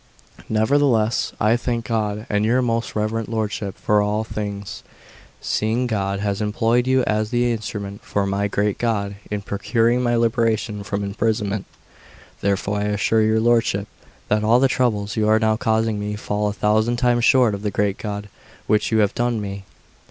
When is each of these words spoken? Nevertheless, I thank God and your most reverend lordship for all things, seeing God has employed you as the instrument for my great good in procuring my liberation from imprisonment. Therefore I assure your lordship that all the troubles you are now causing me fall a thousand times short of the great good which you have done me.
Nevertheless, 0.49 1.31
I 1.39 1.55
thank 1.55 1.85
God 1.85 2.25
and 2.27 2.43
your 2.43 2.63
most 2.63 2.95
reverend 2.95 3.27
lordship 3.27 3.77
for 3.77 4.01
all 4.01 4.23
things, 4.23 4.81
seeing 5.41 5.85
God 5.85 6.19
has 6.21 6.41
employed 6.41 6.87
you 6.87 7.03
as 7.03 7.29
the 7.29 7.51
instrument 7.51 8.01
for 8.03 8.25
my 8.25 8.47
great 8.47 8.79
good 8.79 9.17
in 9.29 9.43
procuring 9.43 10.01
my 10.01 10.15
liberation 10.15 10.81
from 10.81 11.03
imprisonment. 11.03 11.67
Therefore 12.39 12.79
I 12.79 12.85
assure 12.85 13.21
your 13.21 13.39
lordship 13.39 13.87
that 14.27 14.43
all 14.43 14.59
the 14.59 14.67
troubles 14.67 15.15
you 15.17 15.27
are 15.27 15.37
now 15.37 15.55
causing 15.55 15.99
me 15.99 16.15
fall 16.15 16.47
a 16.47 16.53
thousand 16.53 16.95
times 16.97 17.23
short 17.23 17.53
of 17.53 17.61
the 17.61 17.69
great 17.69 17.99
good 17.99 18.27
which 18.65 18.91
you 18.91 18.97
have 19.05 19.13
done 19.13 19.39
me. 19.39 19.65